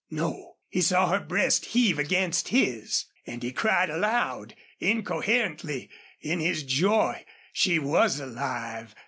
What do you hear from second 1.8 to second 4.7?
against his! And he cried aloud,